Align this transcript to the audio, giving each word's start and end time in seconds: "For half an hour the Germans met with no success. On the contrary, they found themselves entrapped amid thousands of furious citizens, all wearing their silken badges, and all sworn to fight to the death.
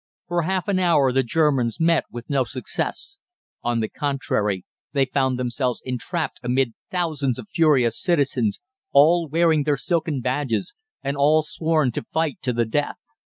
"For 0.27 0.41
half 0.41 0.67
an 0.67 0.79
hour 0.79 1.11
the 1.11 1.21
Germans 1.21 1.79
met 1.79 2.05
with 2.09 2.27
no 2.27 2.43
success. 2.43 3.19
On 3.61 3.81
the 3.81 3.87
contrary, 3.87 4.65
they 4.93 5.05
found 5.05 5.37
themselves 5.37 5.79
entrapped 5.85 6.39
amid 6.41 6.73
thousands 6.89 7.37
of 7.37 7.47
furious 7.53 8.01
citizens, 8.01 8.59
all 8.93 9.29
wearing 9.29 9.61
their 9.63 9.77
silken 9.77 10.19
badges, 10.19 10.73
and 11.03 11.15
all 11.15 11.43
sworn 11.43 11.91
to 11.91 12.01
fight 12.01 12.39
to 12.41 12.51
the 12.51 12.65
death. 12.65 12.97